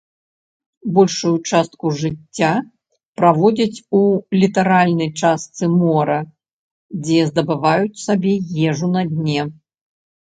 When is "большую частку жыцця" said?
0.93-2.47